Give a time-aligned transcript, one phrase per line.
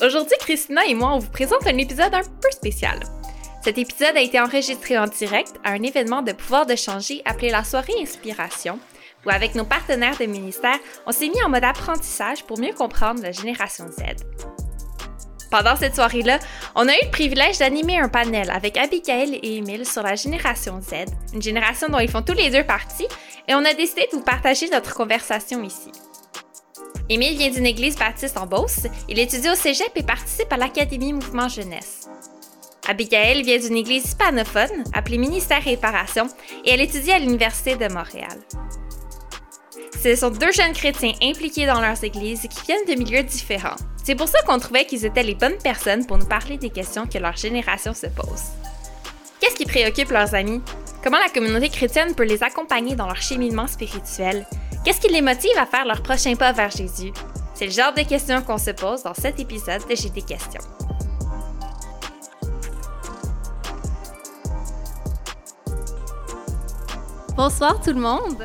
[0.00, 3.00] Aujourd'hui, Christina et moi, on vous présente un épisode un peu spécial.
[3.64, 7.50] Cet épisode a été enregistré en direct à un événement de pouvoir de changer appelé
[7.50, 8.78] la soirée Inspiration,
[9.26, 13.22] où avec nos partenaires de ministère, on s'est mis en mode apprentissage pour mieux comprendre
[13.22, 14.24] la génération Z.
[15.50, 16.38] Pendant cette soirée-là,
[16.76, 20.80] on a eu le privilège d'animer un panel avec Abigail et Emile sur la génération
[20.80, 23.08] Z, une génération dont ils font tous les deux partie,
[23.48, 25.90] et on a décidé de vous partager notre conversation ici.
[27.10, 28.86] Émile vient d'une église baptiste en Beauce.
[29.08, 32.06] Il étudie au cégep et participe à l'Académie Mouvement Jeunesse.
[32.86, 36.26] Abigail vient d'une église hispanophone appelée Ministère Réparation
[36.66, 38.38] et elle étudie à l'Université de Montréal.
[40.02, 43.76] Ce sont deux jeunes chrétiens impliqués dans leurs églises qui viennent de milieux différents.
[44.04, 47.06] C'est pour ça qu'on trouvait qu'ils étaient les bonnes personnes pour nous parler des questions
[47.06, 48.42] que leur génération se pose.
[49.40, 50.60] Qu'est-ce qui préoccupe leurs amis?
[51.02, 54.46] Comment la communauté chrétienne peut les accompagner dans leur cheminement spirituel?
[54.88, 57.12] Qu'est-ce qui les motive à faire leur prochain pas vers Jésus?
[57.52, 60.62] C'est le genre de questions qu'on se pose dans cet épisode de J'ai des questions.
[67.36, 68.42] Bonsoir tout le monde.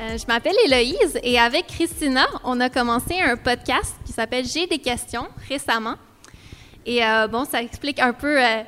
[0.00, 4.66] Euh, je m'appelle Héloïse et avec Christina, on a commencé un podcast qui s'appelle J'ai
[4.66, 5.96] des questions récemment.
[6.86, 8.62] Et euh, bon, ça explique un peu euh,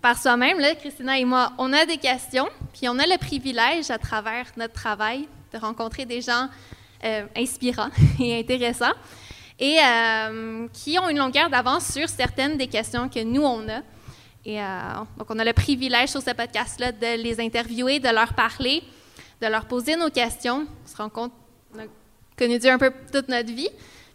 [0.00, 3.98] par soi-même, Christina et moi, on a des questions, puis on a le privilège à
[3.98, 6.48] travers notre travail de rencontrer des gens
[7.36, 8.94] inspirants et intéressants
[9.58, 9.78] et
[10.72, 13.80] qui ont une longueur d'avance sur certaines des questions que nous, on a.
[14.44, 14.58] Et
[15.18, 18.82] donc, on a le privilège sur ce podcast-là de les interviewer, de leur parler
[19.42, 20.66] de leur poser nos questions.
[20.84, 21.32] On se rend compte
[21.72, 21.86] qu'on a
[22.38, 23.68] connu Dieu un peu toute notre vie.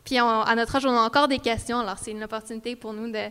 [0.05, 1.79] Puis à notre âge, on a encore des questions.
[1.79, 3.29] Alors c'est une opportunité pour nous de,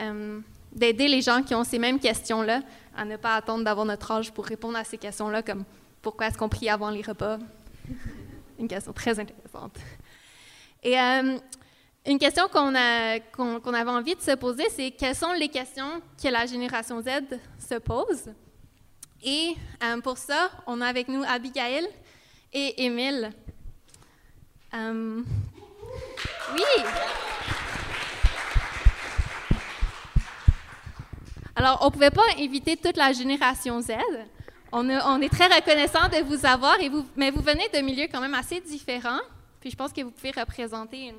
[0.00, 0.40] euh,
[0.72, 2.62] d'aider les gens qui ont ces mêmes questions-là
[2.96, 5.64] à ne pas attendre d'avoir notre âge pour répondre à ces questions-là, comme
[6.04, 7.38] pourquoi est-ce qu'on prie avant les repas?
[8.58, 9.76] une question très intéressante.
[10.82, 11.38] Et euh,
[12.06, 16.44] une question qu'on, avait envie de se poser, c'est quelles sont les questions que la
[16.44, 18.30] génération Z se pose?
[19.22, 21.88] Et euh, pour ça, on a avec nous Abigail
[22.52, 23.32] et Émile.
[24.74, 25.22] Euh,
[26.52, 26.84] oui.
[31.56, 33.92] Alors, on ne pouvait pas inviter toute la génération Z.
[34.76, 38.20] On, est très reconnaissant de vous avoir, et vous, mais vous venez de milieux quand
[38.20, 39.20] même assez différents.
[39.60, 41.12] Puis je pense que vous pouvez représenter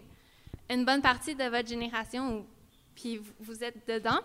[0.69, 2.45] une, bonne partie de votre génération,
[2.95, 4.19] puis vous êtes dedans.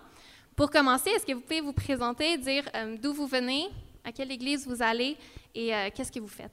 [0.56, 3.68] Pour commencer, est-ce que vous pouvez vous présenter, dire euh, d'où vous venez,
[4.04, 5.16] à quelle église vous allez
[5.54, 6.50] et euh, qu'est-ce que vous faites?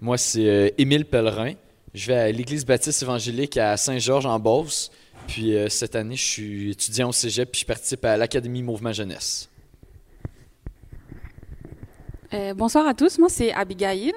[0.00, 1.54] Moi, c'est euh, Émile Pellerin.
[1.94, 4.92] Je vais à l'église baptiste évangélique à Saint-Georges-en-Beauce.
[5.26, 9.48] Puis cette année, je suis étudiant au cégep puis je participe à l'Académie Mouvement Jeunesse.
[12.54, 14.12] Bonsoir à tous, moi c'est Abigail.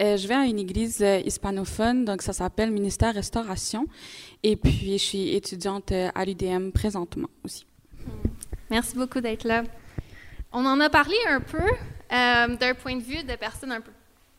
[0.00, 3.86] je vais à une église hispanophone, donc ça s'appelle Ministère Restauration.
[4.42, 7.64] Et puis, je suis étudiante à l'UDM présentement aussi.
[8.70, 9.62] Merci beaucoup d'être là.
[10.52, 13.92] On en a parlé un peu euh, d'un point de vue de personnes un peu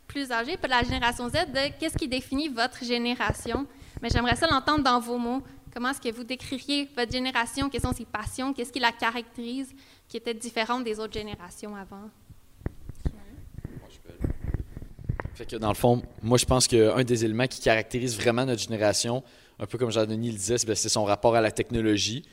[0.07, 3.65] plus âgées, pour la génération Z, de qu'est-ce qui définit votre génération.
[4.01, 5.41] Mais j'aimerais ça l'entendre dans vos mots.
[5.73, 7.69] Comment est-ce que vous décririez votre génération?
[7.69, 8.53] Quelles sont ses passions?
[8.53, 9.73] Qu'est-ce qui la caractérise
[10.07, 12.09] qui était différente des autres générations avant?
[15.33, 18.61] Fait que dans le fond, moi je pense qu'un des éléments qui caractérise vraiment notre
[18.61, 19.23] génération,
[19.59, 22.23] un peu comme Jean-Denis le disait, c'est son rapport à la technologie.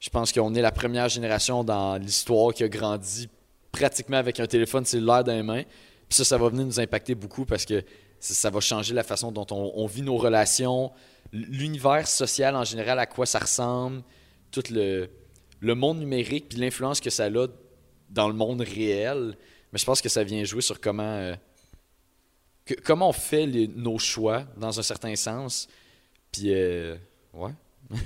[0.00, 3.28] Je pense qu'on est la première génération dans l'histoire qui a grandi
[3.72, 5.64] pratiquement avec un téléphone cellulaire dans les mains.
[6.08, 7.82] Puis ça, ça va venir nous impacter beaucoup parce que
[8.18, 10.90] ça, va changer la façon dont on, vit nos relations,
[11.32, 14.02] l'univers social en général, à quoi ça ressemble,
[14.50, 15.10] tout le,
[15.60, 17.46] le monde numérique, puis l'influence que ça a
[18.10, 19.36] dans le monde réel.
[19.72, 21.34] Mais je pense que ça vient jouer sur comment, euh,
[22.84, 25.68] comment on fait nos choix dans un certain sens.
[26.32, 26.96] Puis, euh,
[27.34, 27.52] ouais.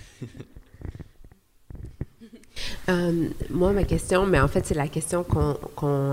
[2.89, 5.57] Euh, moi, ma question, mais en fait, c'est la question qu'on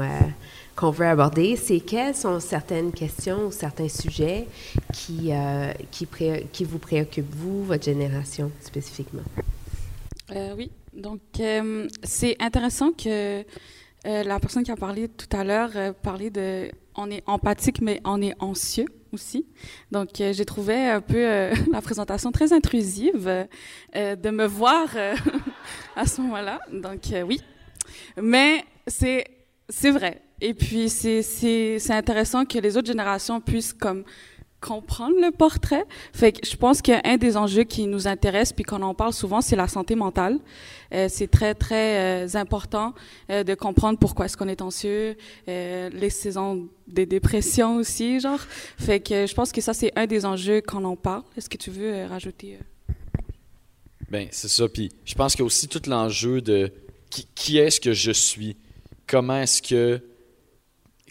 [0.02, 4.48] euh, veut aborder, c'est quelles sont certaines questions ou certains sujets
[4.94, 5.32] qui,
[5.92, 6.08] qui,
[6.54, 9.24] qui vous préoccupent, vous, votre génération spécifiquement?
[10.58, 11.20] oui, donc
[12.04, 13.44] c'est intéressant que
[14.06, 15.72] la personne qui a parlé tout à l'heure
[16.04, 19.46] parlait de on est empathique, mais on est anxieux aussi.
[19.92, 23.48] Donc, euh, j'ai trouvé un peu euh, la présentation très intrusive
[23.96, 24.90] euh, de me voir
[25.96, 26.60] à ce moment-là.
[26.72, 27.42] Donc, oui.
[28.22, 29.26] Mais c'est,
[29.70, 30.22] c'est vrai.
[30.42, 34.04] Et puis, c'est, c'est, c'est intéressant que les autres générations puissent comme
[34.62, 35.86] comprendre le portrait.
[36.14, 39.42] Fait que je pense qu'un des enjeux qui nous intéresse puis qu'on en parle souvent,
[39.42, 40.40] c'est la santé mentale.
[40.94, 42.94] Euh, c'est très très euh, important
[43.30, 45.16] euh, de comprendre pourquoi est-ce qu'on est anxieux,
[45.48, 48.40] les saisons des dépressions aussi, genre.
[48.78, 51.24] Fait que je pense que ça c'est un des enjeux qu'on en parle.
[51.38, 52.58] Est-ce que tu veux rajouter?
[54.10, 54.68] Ben, c'est ça.
[54.68, 56.72] Puis je pense qu'il y a aussi tout l'enjeu de
[57.10, 58.58] qui, qui est-ce que je suis?
[59.08, 60.02] Comment est-ce que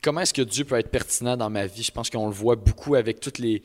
[0.03, 1.83] comment est-ce que Dieu peut être pertinent dans ma vie?
[1.83, 3.63] Je pense qu'on le voit beaucoup avec toutes les,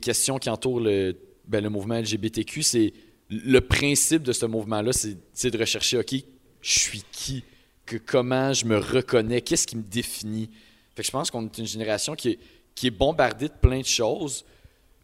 [0.00, 2.62] questions qui entourent le, ben, mouvement LGBTQ.
[2.62, 2.92] C'est
[3.28, 6.14] le principe de ce mouvement-là, c'est de rechercher, OK,
[6.60, 7.44] je suis qui?
[7.84, 9.40] Que, comment je me reconnais?
[9.40, 10.50] Qu'est-ce qui me définit?
[10.96, 12.38] Je pense qu'on est une génération qui est,
[12.74, 14.44] qui est bombardée de plein de choses.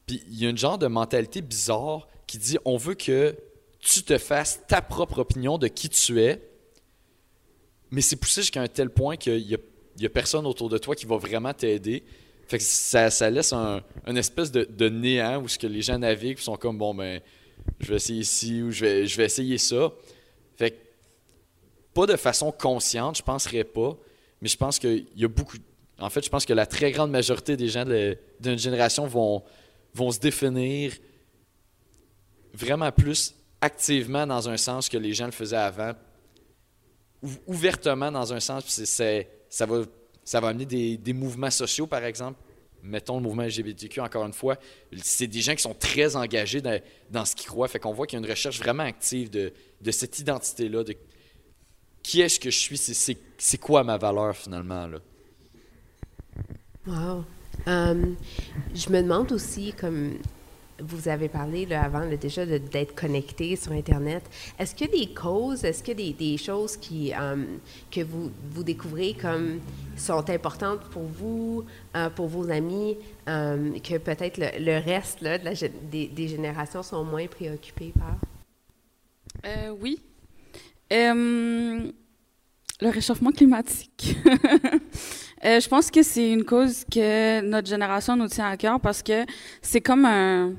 [0.06, 3.34] Puis il y a une genre de mentalité bizarre qui dit on veut que
[3.80, 6.40] tu te fasses ta propre opinion de qui tu es,
[7.90, 9.58] mais c'est poussé jusqu'à un tel point qu'il y a,
[9.98, 12.04] il y a personne autour de toi qui va vraiment t'aider.
[12.46, 16.38] Fait que ça, laisse un, une espèce de, néant où ce que les gens naviguent
[16.38, 17.20] sont comme bon ben
[17.80, 19.92] je vais essayer ici ou je vais, je vais essayer ça.
[20.56, 20.76] Fait que
[21.92, 23.96] pas de façon consciente, je penserais pas,
[24.40, 25.56] mais je pense qu'il y a beaucoup.
[25.98, 29.42] En fait, je pense que la très grande majorité des gens d'une génération vont,
[29.94, 30.92] vont se définir
[32.54, 35.92] vraiment plus activement dans un sens que les gens le faisaient avant,
[37.22, 39.82] ou- ouvertement dans un sens, c'est- ça, va,
[40.24, 42.38] ça va amener des, des mouvements sociaux, par exemple.
[42.82, 44.56] Mettons le mouvement LGBTQ, encore une fois,
[45.02, 46.80] c'est des gens qui sont très engagés dans,
[47.10, 47.66] dans ce qu'ils croient.
[47.66, 50.94] Fait qu'on voit qu'il y a une recherche vraiment active de, de cette identité-là, de
[52.02, 54.86] qui est-ce que je suis, c'est- quoi ma valeur finalement.
[54.86, 54.98] Là.
[56.86, 57.24] Wow.
[57.66, 58.16] Um,
[58.74, 60.18] je me demande aussi, comme
[60.80, 64.22] vous avez parlé avant là, déjà d'être connecté sur Internet,
[64.58, 67.46] est-ce qu'il y a des causes, est-ce qu'il des, choses qui, um,
[67.90, 69.60] que vous, vous découvrez comme
[69.96, 71.64] sont importantes pour vous,
[71.96, 72.96] euh, pour vos amis,
[73.26, 75.54] um, que peut-être le, reste de la
[75.90, 78.16] des, des générations sont moins préoccupés par?
[79.46, 80.00] Euh, oui.
[80.92, 81.90] Euh,
[82.80, 84.16] le réchauffement climatique.
[85.44, 89.04] Euh, je pense que c'est une cause que notre génération nous tient à cœur parce
[89.04, 89.24] que
[89.62, 90.54] c'est comme un,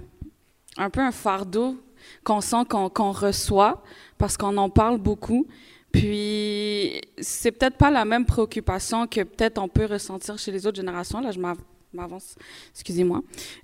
[0.80, 1.76] un peu un fardeau
[2.24, 3.84] qu'on sent qu'on reçoit
[4.18, 5.46] parce qu'on en parle beaucoup.
[5.92, 10.78] Puis c'est peut-être pas la même préoccupation que peut-être on peut ressentir chez les autres
[10.78, 11.20] générations.
[11.20, 11.58] Là, je m'av-
[11.92, 12.36] m'avance,
[12.72, 13.22] excusez-moi.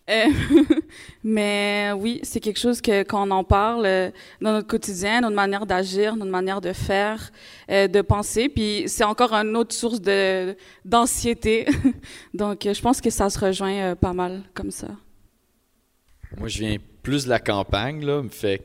[0.09, 0.25] Euh,
[1.23, 4.09] mais oui, c'est quelque chose que quand on en parle euh,
[4.41, 7.31] dans notre quotidien, notre manière d'agir, notre manière de faire,
[7.69, 8.49] euh, de penser.
[8.49, 10.01] Puis c'est encore une autre source
[10.83, 11.67] d'anxiété.
[12.33, 14.87] Donc je pense que ça se rejoint pas mal comme ça.
[16.37, 18.23] Moi, je viens plus de la campagne, là.
[18.29, 18.61] Fait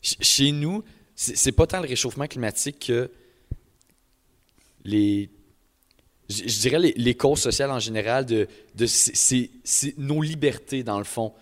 [0.00, 0.82] chez nous,
[1.16, 3.10] c'est pas tant le réchauffement climatique que
[4.84, 5.28] les.
[6.30, 9.50] Je dirais les, les causes sociales en général de, de c'est-
[9.98, 11.34] nos libertés dans le fond.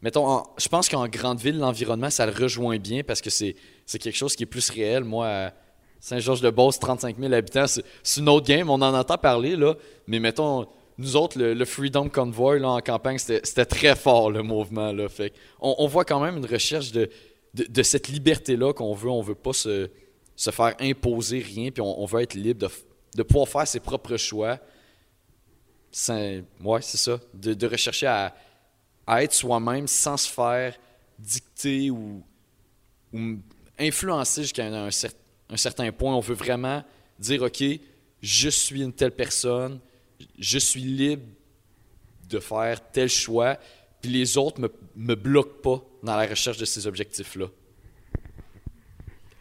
[0.00, 3.54] Mettons, je pense qu'en grande ville, l'environnement, ça le rejoint bien parce que c'est
[3.86, 5.04] quelque chose qui est plus réel.
[5.04, 5.52] Moi,
[6.00, 9.76] Saint-Georges-de-Beauce, 35 000 habitants, c'est une autre game, on en entend parler, là.
[10.08, 10.66] Mais mettons,
[10.98, 14.94] nous autres, le, Freedom Convoy en campagne, c'était très fort le mouvement.
[15.60, 19.10] On, voit quand même une recherche de, cette liberté-là qu'on veut.
[19.10, 19.88] On veut pas se,
[20.36, 22.68] faire imposer rien, puis on, veut être libre
[23.16, 24.58] de, pouvoir faire ses propres choix.
[25.90, 27.18] C'est- Ouais, c'est ça.
[27.34, 28.34] De, rechercher à,
[29.22, 30.78] être soi-même sans se faire
[31.18, 32.22] dicter ou,
[33.78, 36.14] influencer jusqu'à un certain point.
[36.14, 36.82] On veut vraiment
[37.18, 37.62] dire, OK,
[38.22, 39.80] je suis une telle personne,
[40.38, 41.22] je suis libre
[42.28, 43.58] de faire tel choix,
[44.00, 47.46] puis les autres me, me bloquent pas dans la recherche de ces objectifs-là.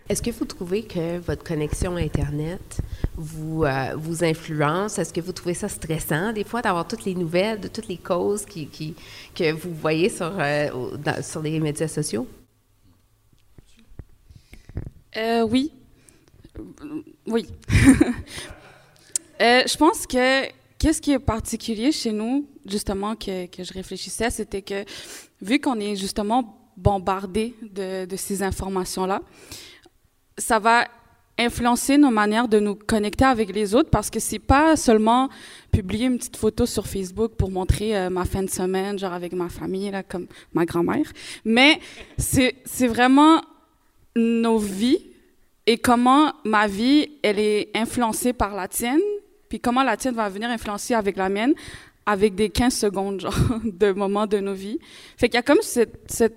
[0.09, 2.79] Est-ce que vous trouvez que votre connexion à Internet
[3.15, 4.99] vous, euh, vous influence?
[4.99, 7.97] Est-ce que vous trouvez ça stressant, des fois, d'avoir toutes les nouvelles de toutes les
[7.97, 8.93] causes qui, qui-
[9.33, 12.27] que vous voyez sur, euh, dans- sur les médias sociaux?
[15.15, 15.71] Euh, oui.
[17.27, 17.47] Oui.
[19.41, 20.43] Euh, je pense que
[20.81, 24.83] qu'est-ce qui est particulier chez nous, justement, que, je réfléchissais, c'était que
[25.39, 29.21] vu qu'on est justement bombardé de, ces informations-là,
[30.39, 30.87] ça va
[31.37, 35.29] influencer nos manières de nous connecter avec les autres parce que c'est pas seulement
[35.71, 39.33] publier une petite photo sur Facebook pour montrer euh, ma fin de semaine, genre avec
[39.33, 41.05] ma famille, là, comme ma grand-mère,
[41.45, 41.79] mais
[42.17, 43.41] c'est vraiment
[44.15, 45.05] nos vies
[45.67, 48.99] et comment ma vie, elle est influencée par la tienne,
[49.51, 51.53] puis comment la tienne va venir influencer avec la mienne,
[52.05, 54.79] avec des 15 secondes, genre, de moments de nos vies.
[55.17, 56.35] Fait qu'il y a comme cette, cet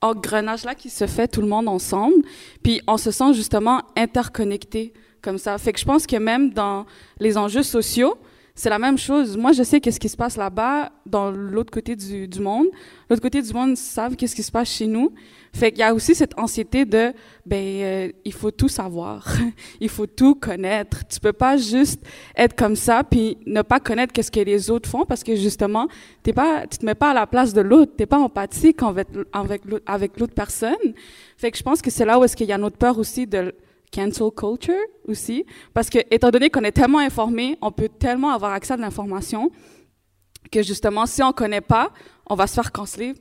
[0.00, 2.16] engrenage-là qui se fait tout le monde ensemble,
[2.64, 5.56] puis on se sent justement interconnecté comme ça.
[5.56, 6.84] Fait que je pense que même dans
[7.20, 8.18] les enjeux sociaux,
[8.54, 9.36] c'est la même chose.
[9.36, 12.66] Moi, je sais qu'est-ce qui se passe là-bas, dans l'autre côté du, monde.
[13.08, 15.12] L'autre côté du monde savent qu'est-ce qui se passe chez nous.
[15.54, 17.12] Fait qu'il y a aussi cette anxiété de,
[17.46, 19.26] ben, euh, il faut tout savoir,
[19.80, 21.06] il faut tout connaître.
[21.08, 22.02] Tu peux pas juste
[22.36, 25.88] être comme ça puis ne pas connaître qu'est-ce que les autres font parce que justement,
[26.22, 28.80] t'es pas, tu te mets pas à la place de l'autre, t'es pas empathique
[29.32, 30.94] avec avec l'autre personne.
[31.36, 33.26] Fait que je pense que c'est là où est-ce qu'il y a notre peur aussi
[33.26, 33.54] de
[33.92, 34.74] cancel culture
[35.06, 35.44] aussi,
[35.74, 38.82] parce que étant donné qu'on est tellement informé, on peut tellement avoir accès à de
[38.82, 39.50] l'information
[40.50, 41.92] que justement, si on connaît pas,
[42.26, 43.14] on va se faire canceller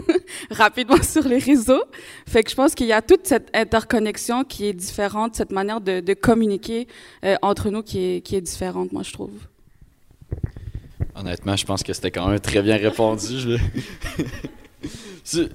[0.50, 1.82] rapidement sur les réseaux.
[2.26, 5.80] Fait que je pense qu'il y a toute cette interconnexion qui est différente, cette manière
[5.80, 6.88] de, communiquer
[7.24, 9.32] euh, entre nous qui est, différente, moi, je trouve.
[11.14, 13.58] Honnêtement, je pense que c'était quand même très bien répondu.
[15.24, 15.42] Je...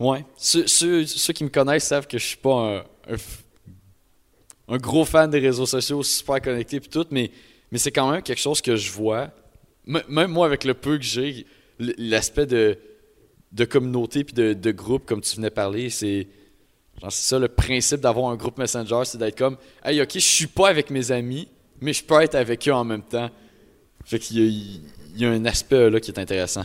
[0.00, 0.24] ouais.
[0.36, 3.16] Ceux, ceux, ceux, qui me connaissent savent que je suis pas un,
[4.68, 7.30] un gros fan des réseaux sociaux, super connecté puis tout, mais,
[7.70, 9.30] mais c'est quand même quelque chose que je vois.
[9.86, 11.46] même moi, avec le peu que j'ai,
[11.78, 12.78] l'aspect de,
[13.52, 16.28] de communauté puis de, de, groupe, comme tu venais parler, c'est.
[17.08, 20.68] ça le principe d'avoir un groupe Messenger, c'est d'être comme Hey, ok, je suis pas
[20.68, 21.48] avec mes amis,
[21.80, 23.30] mais je peux être avec eux en même temps.
[24.04, 24.82] Fait qu'il y,
[25.14, 26.64] il y a un aspect là qui est intéressant.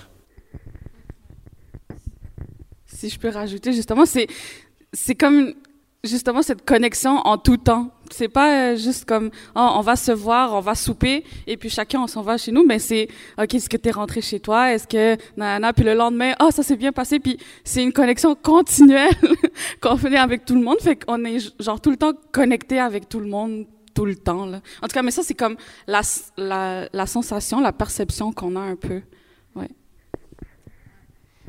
[2.85, 4.27] Si je peux rajouter, justement, c'est,
[4.93, 5.53] c'est comme
[6.03, 7.89] justement cette connexion en tout temps.
[8.11, 11.69] C'est pas euh, juste comme oh, on va se voir, on va souper et puis
[11.69, 13.07] chacun on s'en va chez nous, mais c'est
[13.39, 16.61] ok est-ce que t'es rentré chez toi, est-ce que nana puis le lendemain oh ça
[16.61, 19.13] s'est bien passé puis c'est une connexion continuelle
[19.81, 23.09] qu'on fait avec tout le monde, fait qu'on est genre tout le temps connecté avec
[23.09, 24.61] tout le monde tout le temps là.
[24.81, 25.55] En tout cas mais ça c'est comme
[25.87, 26.01] la,
[26.37, 29.01] la la sensation, la perception qu'on a un peu.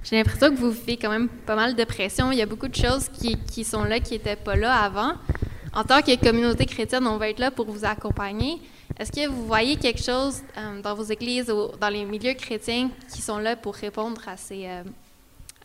[0.04, 2.30] J'ai l'impression que vous vivez quand même pas mal de pression.
[2.30, 5.14] Il y a beaucoup de choses qui, sont là, qui n'étaient pas là avant.
[5.72, 8.60] En tant que communauté chrétienne, on va être là pour vous accompagner.
[8.98, 12.90] Est-ce que vous voyez quelque chose euh, dans vos églises ou dans les milieux chrétiens
[13.12, 14.84] qui sont là pour répondre à, ces, euh,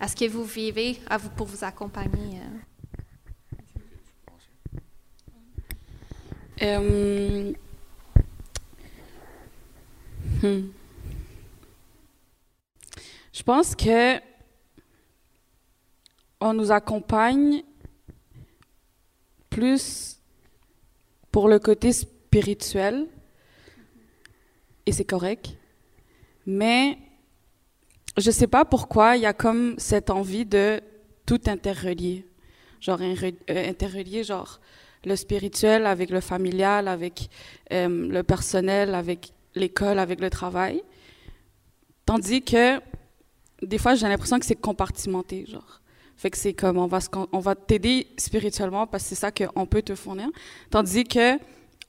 [0.08, 2.39] ce que vous vivez, à vous, pour vous accompagner?
[6.62, 7.51] Euh?
[10.41, 10.69] Hmm.
[13.34, 14.28] Je pense que
[16.39, 17.63] on nous accompagne
[19.50, 20.19] plus
[21.31, 23.08] pour le côté spirituel,
[24.86, 25.55] et c'est correct,
[26.46, 26.98] mais
[28.17, 30.81] je sais pas pourquoi il y a comme cette envie de
[31.25, 32.25] tout interrelier,
[32.79, 34.60] genre euh, interrelier genre
[35.05, 37.29] le spirituel avec le familial, avec
[37.72, 40.81] euh, le personnel, avec l'école, avec le travail,
[42.05, 42.79] tandis que
[43.62, 45.81] des fois j'ai l'impression que c'est compartimenté, genre
[46.19, 46.99] fait que c'est comme on va
[47.31, 50.27] on va t'aider spirituellement parce que c'est ça qu'on peut te fournir.
[50.69, 51.39] Tandis que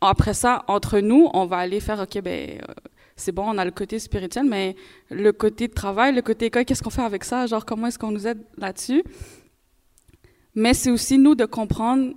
[0.01, 2.73] après ça, entre nous, on va aller faire ok ben euh,
[3.17, 4.77] c'est bon, on a le côté spirituel, mais
[5.11, 7.49] le côté travail, le côté école, qu'est-ce qu'on fait avec ça?
[7.49, 9.03] Genre comment est-ce qu'on nous aide là-dessus?
[10.55, 12.15] Mais c'est aussi nous de comprendre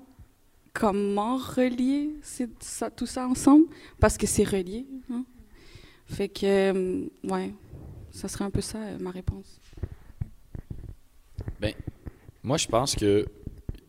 [0.72, 2.12] comment relier
[2.96, 3.65] tout ça ensemble
[4.00, 4.86] parce que c'est relié.
[5.12, 5.25] Hein?
[6.05, 7.55] Fait que euh, ouais,
[8.12, 9.60] ça serait un peu ça euh, ma réponse.
[11.60, 11.74] Ben,
[12.44, 13.26] moi, je pense que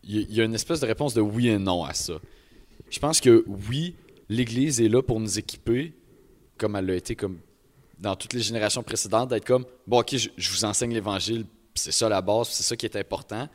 [0.05, 2.21] il y a une espèce de réponse de oui et non à ça.
[2.91, 3.95] Je pense que oui,
[4.29, 5.95] l'Église est là pour nous équiper,
[6.59, 7.41] comme elle l'a été comme
[7.99, 12.09] dans toutes les générations précédentes, d'être comme bon, ok, je, vous enseigne l'Évangile, c'est ça
[12.09, 13.49] la base, c'est ça qui est important.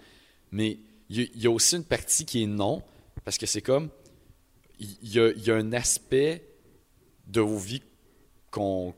[0.51, 0.79] Mais
[1.09, 2.81] il y, a aussi une partie qui est non,
[3.23, 3.89] parce que c'est comme
[4.79, 6.47] il y, a un aspect
[7.27, 7.83] de vos vies
[8.49, 8.93] qu'on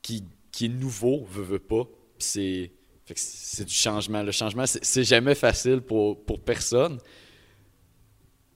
[0.00, 1.84] qui, qui est nouveau, veut, veut pas.
[2.18, 2.72] c'est
[3.16, 4.22] c'est du changement.
[4.22, 6.98] Le changement, c'est jamais facile pour, pour personne.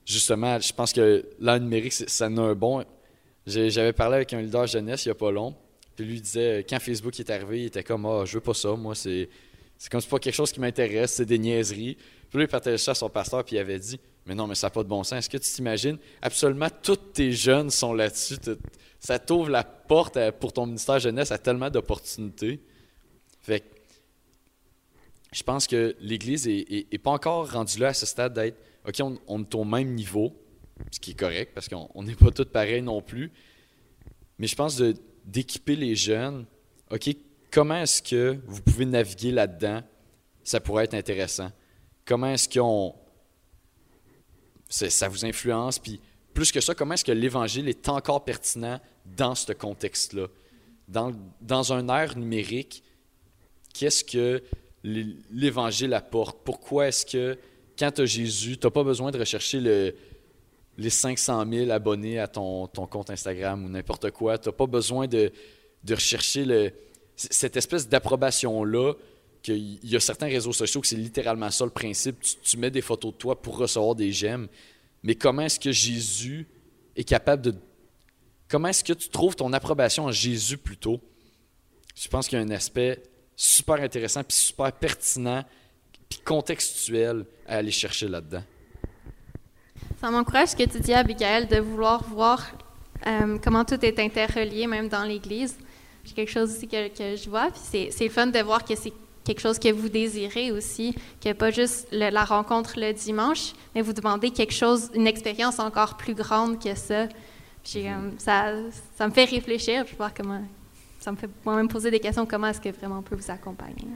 [0.05, 2.83] Justement, je pense que l'an numérique, ça en a un bon.
[3.45, 5.55] J'avais parlé avec un leader jeunesse il n'y a pas long.
[5.95, 8.73] Puis lui disait, quand Facebook est arrivé, il était comme Ah, je veux pas ça,
[8.75, 9.29] moi, c'est.
[9.91, 11.95] Comme c'est pas quelque chose qui m'intéresse, c'est des niaiseries.
[12.29, 14.55] Puis lui, il partageait ça à son pasteur, puis il avait dit Mais non, mais
[14.55, 15.19] ça n'a pas de bon sens.
[15.19, 15.97] Est-ce que tu t'imagines?
[16.21, 18.37] Absolument tous tes jeunes sont là-dessus.
[18.99, 22.59] Ça t'ouvre la porte pour ton ministère jeunesse à tellement d'opportunités.
[23.41, 23.65] Fait que
[25.31, 28.57] je pense que l'Église n'est pas encore rendue là à ce stade d'être,
[28.87, 30.33] OK, on, est au même niveau,
[30.91, 33.31] ce qui est correct parce qu'on n'est pas tous pareils non plus.
[34.39, 34.81] Mais je pense
[35.25, 36.45] d'équiper les jeunes,
[36.91, 37.09] OK,
[37.51, 39.83] comment est-ce que vous pouvez naviguer là-dedans?
[40.43, 41.51] Ça pourrait être intéressant.
[42.05, 42.95] Comment est-ce qu'on.
[44.69, 45.79] Ça vous influence?
[45.79, 45.99] Puis
[46.33, 50.27] plus que ça, comment est-ce que l'Évangile est encore pertinent dans ce contexte-là?
[50.87, 52.81] Dans, dans un ère numérique,
[53.73, 54.41] qu'est-ce que
[54.83, 56.39] l'Évangile apporte.
[56.43, 57.37] Pourquoi est-ce que
[57.77, 59.95] quand tu as Jésus, tu n'as pas besoin de rechercher le,
[60.77, 64.37] les 500 000 abonnés à ton, compte Instagram ou n'importe quoi?
[64.37, 65.31] Tu n'as pas besoin de,
[65.83, 66.73] de rechercher
[67.15, 68.93] cette espèce d'approbation-là
[69.43, 72.19] qu'il y a certains réseaux sociaux que c'est littéralement ça le principe.
[72.21, 74.47] Tu, tu, mets des photos de toi pour recevoir des j'aime.
[75.03, 76.47] Mais comment est-ce que Jésus
[76.95, 77.55] est capable de...
[78.49, 80.99] Comment est-ce que tu trouves ton approbation en Jésus plutôt?
[81.95, 83.01] Je pense qu'il y a un aspect
[83.39, 85.43] super intéressant, puis super pertinent,
[86.09, 88.43] puis contextuel à aller chercher là-dedans.
[90.01, 92.43] Ça m'encourage ce que tu dis, Abigail, de vouloir voir
[93.05, 95.55] euh, comment tout est interrelié, même dans l'Église.
[96.03, 98.93] C'est quelque chose aussi que, que je vois, puis c'est fun de voir que c'est
[99.23, 103.81] quelque chose que vous désirez aussi, que pas juste le, la rencontre le dimanche, mais
[103.81, 107.07] vous demandez quelque chose, une expérience encore plus grande que ça.
[107.63, 108.53] Puis, euh, ça,
[108.97, 110.41] ça me fait réfléchir, puis voir comment,
[110.99, 113.87] ça me fait moi-même poser des questions, comment est-ce que vraiment on peut vous accompagner.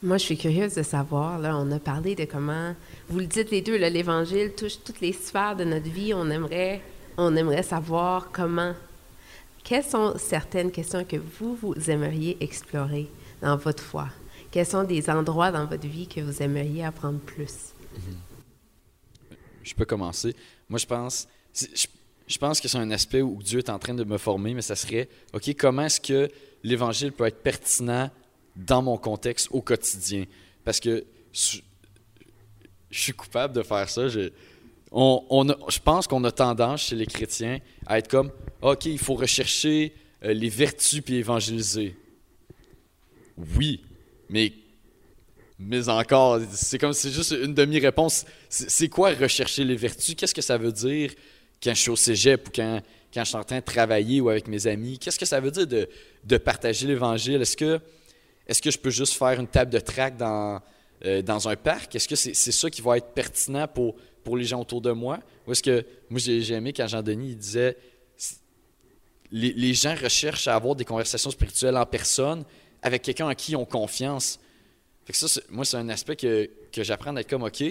[0.00, 2.74] Moi, je suis curieuse de savoir, là, on a parlé de comment,
[3.08, 6.14] vous le dites les deux, l'Évangile touche toutes les sphères de notre vie.
[6.14, 6.80] On aimerait,
[7.16, 8.74] on aimerait savoir comment.
[9.64, 13.08] Quelles sont certaines questions que vous, vous aimeriez explorer
[13.42, 14.08] dans votre foi?
[14.52, 17.74] Quels sont des endroits dans votre vie que vous aimeriez apprendre plus?
[19.64, 20.34] Je peux commencer.
[20.68, 21.86] Moi, je pense, je,
[22.28, 24.62] je pense que c'est un aspect où Dieu est en train de me former, mais
[24.62, 26.28] ça serait, OK, comment est-ce que
[26.62, 28.10] l'Évangile peut être pertinent
[28.54, 30.24] dans mon contexte au quotidien?
[30.64, 31.60] Parce que je,
[32.90, 34.08] suis coupable de faire ça.
[34.08, 34.30] Je,
[34.90, 38.30] on, on a, je pense qu'on a tendance chez les chrétiens à être comme
[38.60, 41.96] OK, il faut rechercher euh, les vertus puis évangéliser.
[43.56, 43.82] Oui,
[44.28, 44.52] mais,
[45.58, 48.26] mais encore, c'est comme c'est juste une demi-réponse.
[48.48, 50.14] C'est quoi rechercher les vertus?
[50.14, 51.12] Qu'est-ce que ça veut dire?
[51.62, 52.80] Quand je suis au cégep ou quand,
[53.12, 54.98] quand je suis en train de travailler ou avec mes amis?
[54.98, 55.88] Qu'est-ce que ça veut dire de,
[56.24, 57.40] de partager l'évangile?
[57.40, 57.80] Est-ce que
[58.48, 60.60] est-ce que je peux juste faire une table de track dans,
[61.04, 61.94] euh, dans un parc?
[61.94, 65.20] Est-ce que c'est ça qui va être pertinent pour, pour les gens autour de moi?
[65.46, 67.76] Ou est-ce que, moi j'ai aimé quand Jean-Denis disait,
[69.30, 72.44] les, les, gens recherchent à avoir des conversations spirituelles en personne
[72.80, 74.40] avec quelqu'un en qui ils ont confiance.
[75.04, 77.62] Fait que ça, moi, c'est un aspect que, que j'apprends d'être comme, OK,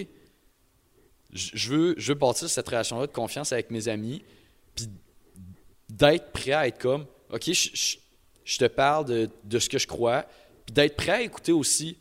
[1.32, 4.22] je veux, je veux bâtir cette relation-là de confiance avec mes amis,
[4.76, 4.88] puis
[5.90, 10.26] d'être prêt à être comme, OK, je, te parle de, ce que je crois,
[10.66, 11.98] puis d'être prêt à écouter aussi.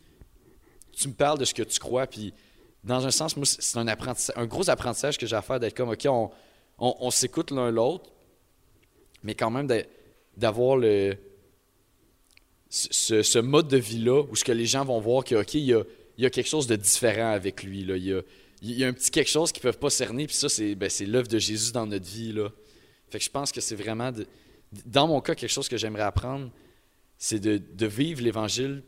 [0.93, 2.33] Tu me parles de ce que tu crois, puis
[2.83, 5.89] dans un sens, moi, c'est un, un gros apprentissage que j'ai à faire d'être comme,
[5.89, 6.07] OK,
[6.79, 8.09] on, s'écoute l'un l'autre,
[9.23, 9.67] mais quand même
[10.37, 10.79] d'avoir
[12.69, 16.29] ce, mode de vie-là où ce que les gens vont voir a, il y a
[16.29, 17.83] quelque chose de différent avec lui.
[17.83, 17.97] Là.
[17.97, 18.21] Il, y a,
[18.61, 20.75] il y a un petit quelque chose qu'ils ne peuvent pas cerner, puis ça, c'est
[20.75, 22.33] ben, l'œuvre de Jésus dans notre vie.
[22.33, 22.49] Là.
[23.09, 24.11] Fait que je pense que c'est vraiment,
[24.85, 26.49] dans mon cas, quelque chose que j'aimerais apprendre,
[27.17, 28.83] c'est de, vivre l'Évangile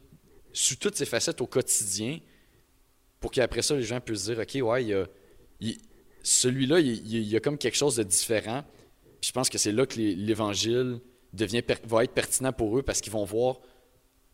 [0.54, 2.20] sous toutes ses facettes au quotidien
[3.20, 5.06] pour qu'après ça, les gens puissent dire OK, ouais,
[6.24, 8.64] celui-là, il, y a comme quelque chose de différent.
[9.22, 11.00] Je pense que c'est là que l'Évangile
[11.34, 13.60] devient va être pertinent pour eux parce qu'ils vont voir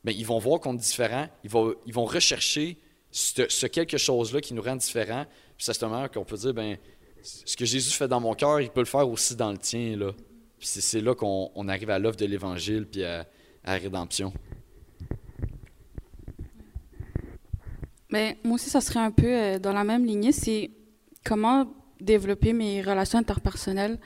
[0.04, 2.78] vont voir qu'on est différent, ils vont, ils vont rechercher
[3.16, 5.26] ce, ce quelque chose-là qui nous rend différents.
[5.58, 6.78] Puis c'est à ce qu'on peut dire ben
[7.22, 9.96] ce que Jésus fait dans mon cœur, il peut le faire aussi dans le tien.
[9.96, 10.12] Là.
[10.60, 13.26] Puis c'est là qu'on on arrive à l'œuvre de l'Évangile puis à,
[13.64, 14.34] à la rédemption.
[18.10, 20.34] Mais moi aussi, ça serait un peu euh, dans la même lignée.
[20.34, 20.72] C'est
[21.24, 21.68] comment
[22.02, 23.98] développer mes relations interpersonnelles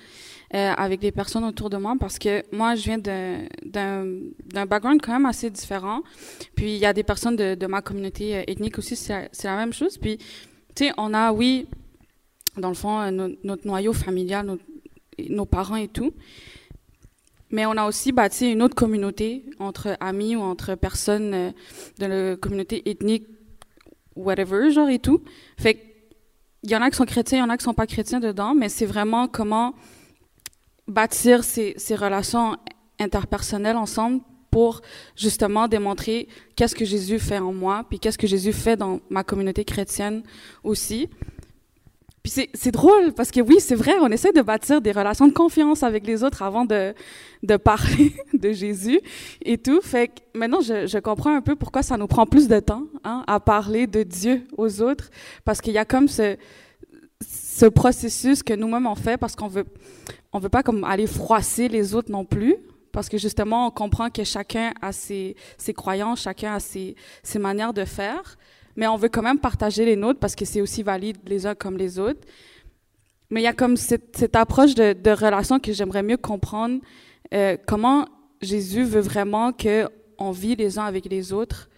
[0.55, 5.13] euh, avec les personnes autour de moi parce que moi, je viens d'un background quand
[5.13, 6.01] même assez différent.
[6.55, 9.73] Puis il y a des personnes de, ma communauté euh, ethnique aussi, c'est la même
[9.73, 9.99] chose.
[9.99, 10.17] Puis,
[10.75, 11.67] tu sais, on a, oui,
[12.57, 14.57] dans le fond, euh, no, notre noyau familial,
[15.29, 16.13] nos, parents et tout.
[17.51, 21.53] Mais on a aussi bâti une autre communauté entre amis ou entre personnes
[21.99, 23.27] de la communauté ethnique,
[24.15, 25.21] whatever, genre et tout.
[25.57, 25.89] Fait
[26.63, 28.19] il y en a qui sont chrétiens, il y en a qui sont pas chrétiens
[28.19, 29.73] dedans, mais c'est vraiment comment
[30.89, 32.57] bâtir ces, relations
[32.99, 34.21] interpersonnelles ensemble
[34.51, 34.81] pour
[35.15, 39.23] justement démontrer qu'est-ce que Jésus fait en moi, puis qu'est-ce que Jésus fait dans ma
[39.23, 40.23] communauté chrétienne
[40.63, 41.07] aussi.
[42.23, 45.33] Puis c'est drôle parce que oui, c'est vrai, on essaie de bâtir des relations de
[45.33, 46.93] confiance avec les autres avant de,
[47.43, 48.99] de parler de Jésus
[49.43, 49.79] et tout.
[49.81, 52.83] Fait que maintenant, je, je, comprends un peu pourquoi ça nous prend plus de temps
[53.05, 55.09] hein, à parler de Dieu aux autres
[55.45, 56.35] parce qu'il y a comme ce,
[57.27, 59.65] ce processus que nous-mêmes on fait parce qu'on veut,
[60.31, 62.55] on veut pas comme aller froisser les autres non plus.
[62.91, 67.37] Parce que justement, on comprend que chacun a ses, ses croyances, chacun a ses, ses
[67.37, 68.35] manières de faire
[68.79, 71.53] mais on veut quand même partager les nôtres parce que c'est aussi valide les uns
[71.53, 72.25] comme les autres.
[73.29, 76.79] Mais il y a comme cette, cette approche de, de, relation que j'aimerais mieux comprendre.
[77.33, 78.05] Euh, comment
[78.41, 81.69] Jésus veut vraiment que on vit les uns avec les autres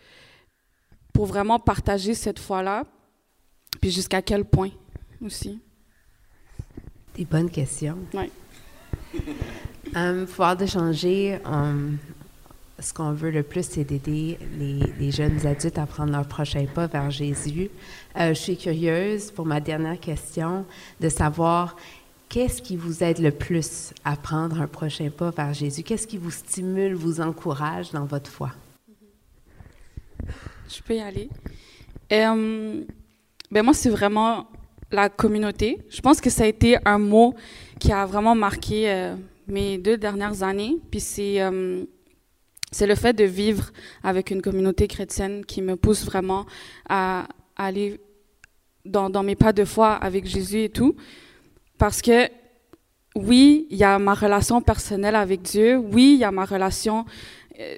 [1.11, 2.85] pour vraiment partager cette foi-là,
[3.81, 4.69] puis jusqu'à quel point?
[5.23, 5.59] Aussi.
[7.15, 7.97] Des bonnes questions.
[8.13, 8.31] Oui.
[9.95, 11.97] Um, pouvoir de changer, um,
[12.79, 16.65] ce qu'on veut le plus, c'est d'aider les, les, jeunes adultes à prendre leur prochain
[16.65, 17.69] pas vers Jésus.
[18.17, 20.65] Euh, je suis curieuse, pour ma dernière question,
[21.01, 21.75] de savoir
[22.29, 25.83] qu'est-ce qui vous aide le plus à prendre un prochain pas vers Jésus?
[25.83, 28.51] Qu'est-ce qui vous stimule, vous encourage dans votre foi?
[30.69, 31.29] Je peux y aller.
[32.13, 32.83] Euh,
[33.51, 34.47] ben moi, c'est vraiment
[34.91, 35.79] la communauté.
[35.89, 37.35] Je pense que ça a été un mot
[37.79, 39.15] qui a vraiment marqué euh,
[39.47, 40.77] mes deux dernières années.
[40.89, 41.83] Puis c'est euh,
[42.71, 46.45] c'est le fait de vivre avec une communauté chrétienne qui me pousse vraiment
[46.87, 47.27] à,
[47.57, 47.99] aller
[48.85, 50.95] dans, dans, mes pas de foi avec Jésus et tout.
[51.77, 52.29] Parce que
[53.15, 55.77] oui, il y a ma relation personnelle avec Dieu.
[55.77, 57.05] Oui, il y a ma relation
[57.59, 57.75] euh,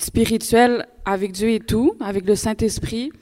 [0.00, 3.12] spirituelle avec Dieu et tout, avec le Saint-Esprit.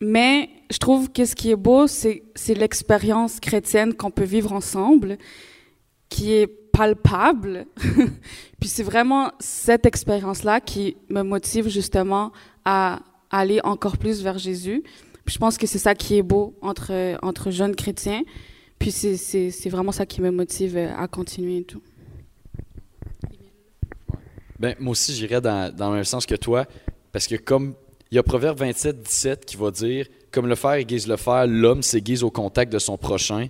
[0.00, 5.18] Mais je trouve que ce qui est beau, c'est l'expérience chrétienne qu'on peut vivre ensemble,
[6.08, 7.66] qui est palpable.
[8.60, 12.32] Puis c'est vraiment cette expérience-là qui me motive justement
[12.64, 13.00] à
[13.30, 14.82] aller encore plus vers Jésus.
[15.24, 18.22] Puis je pense que c'est ça qui est beau entre, entre jeunes chrétiens.
[18.78, 21.82] Puis c'est vraiment ça qui me motive à continuer et tout.
[24.58, 26.66] Ben, moi aussi, j'irais dans, dans le même sens que toi,
[27.12, 27.74] parce que comme
[28.10, 31.46] il y a Proverbe 27, 17 qui va dire Comme le fer aiguise le fer,
[31.46, 33.48] l'homme s'aiguise au contact de son prochain.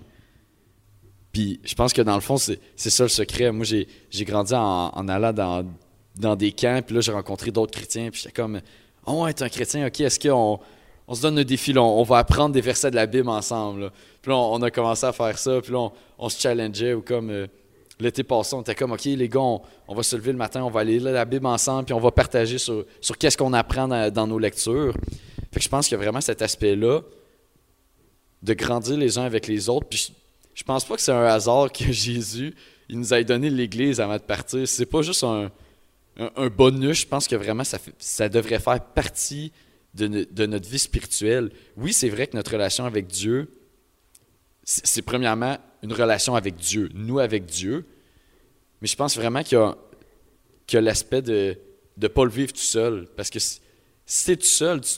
[1.31, 3.51] Puis je pense que dans le fond, c'est ça le secret.
[3.51, 5.33] Moi, j'ai grandi en, allant
[6.15, 8.61] dans, des camps, puis là, j'ai rencontré d'autres chrétiens, puis j'étais comme
[9.05, 10.59] Oh, t'es un chrétien, ok, est-ce qu'on
[11.07, 13.91] on se donne un défi, on, va apprendre des versets de la Bible ensemble.
[14.21, 15.89] Puis là, on, a commencé à faire ça, puis là,
[16.19, 17.47] on, se challengeait, ou comme euh,
[17.99, 20.69] l'été passé, on était comme Ok, les gars, on, va se lever le matin, on
[20.69, 23.87] va aller lire la Bible ensemble, puis on va partager sur, sur qu'est-ce qu'on apprend
[24.11, 24.93] dans, nos lectures.
[25.51, 27.01] Fait que je pense qu'il y a vraiment cet aspect-là
[28.41, 29.87] de grandir les uns avec les autres.
[29.87, 30.13] Puis
[30.53, 32.55] je pense pas que c'est un hasard que Jésus
[32.89, 34.67] il nous ait donné l'Église avant de partir.
[34.67, 35.51] C'est pas juste un,
[36.49, 37.01] bonus.
[37.01, 39.51] Je pense que vraiment, ça, devrait faire partie
[39.93, 41.51] de, notre vie spirituelle.
[41.77, 43.51] Oui, c'est vrai que notre relation avec Dieu,
[44.63, 47.85] c'est premièrement une relation avec Dieu, nous avec Dieu.
[48.81, 51.57] Mais je pense vraiment qu'il y a, a l'aspect de
[51.97, 53.07] ne pas le vivre tout seul.
[53.15, 53.59] Parce que si,
[54.25, 54.95] tu es tout seul, tu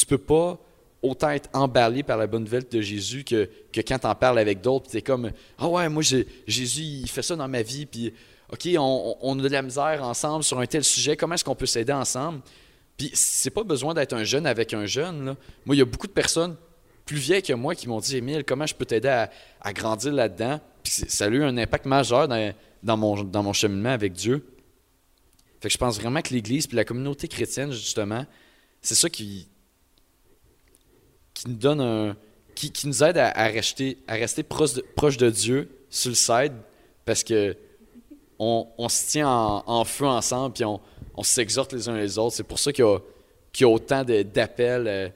[0.00, 0.58] ne peux pas
[1.02, 4.38] autant être emballé par la bonne nouvelle de Jésus que, que quand tu en parles
[4.38, 6.02] avec d'autres, tu es comme Ah ouais, moi,
[6.46, 8.12] Jésus, il fait ça dans ma vie, puis
[8.52, 11.54] OK, on, on, a de la misère ensemble sur un tel sujet, comment est-ce qu'on
[11.54, 12.40] peut s'aider ensemble?
[12.96, 15.34] Puis c'est pas besoin d'être un jeune avec un jeune.
[15.64, 16.56] Moi, il y a beaucoup de personnes
[17.04, 19.26] plus vieilles que moi qui m'ont dit Émile, comment je peux t'aider
[19.60, 20.60] à, grandir là-dedans?
[20.82, 24.46] Puis ça a eu un impact majeur dans, mon, dans mon cheminement avec Dieu.
[25.60, 28.26] Fait que je pense vraiment que l'Église puis la communauté chrétienne, justement,
[28.82, 29.48] c'est ça qui,
[31.42, 32.16] qui nous donne un.
[32.54, 36.10] qui, qui nous aide à, à, rester, à rester proche de, proche de Dieu sur
[36.10, 36.52] le side
[37.04, 37.56] parce que
[38.38, 40.80] on, on se tient en, en, feu ensemble puis on,
[41.14, 42.36] on s'exhorte les uns les autres.
[42.36, 42.98] C'est pour ça qu'il y,
[43.52, 45.08] qu y, a autant d'appels euh,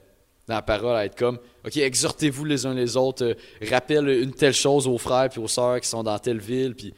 [0.47, 4.33] dans la parole à être comme OK, exhortez-vous les uns les autres, euh, rappelle une
[4.33, 6.75] telle chose aux frères puis aux sœurs qui sont dans telle ville.
[6.75, 6.93] Puis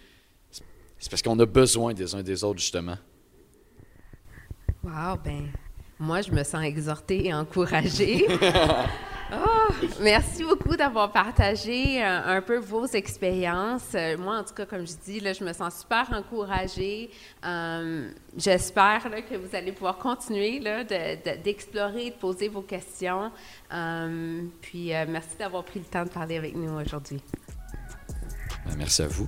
[0.99, 2.97] c'est parce qu'on a besoin des uns des autres, justement.
[4.83, 5.49] Wow, ben,
[5.97, 8.27] moi, je me sens exhortée et encouragée.
[9.31, 13.91] Oh, merci beaucoup d'avoir partagé euh, un, peu vos expériences.
[13.93, 17.11] Euh, moi, en tout cas, comme je dis, je me sens super encouragée.
[17.45, 20.59] Euh, j'espère que vous allez pouvoir continuer
[21.43, 23.31] d'explorer et de poser vos questions.
[24.61, 27.21] puis, merci d'avoir pris le temps de parler avec nous aujourd'hui.
[28.65, 29.27] Ben, merci à vous.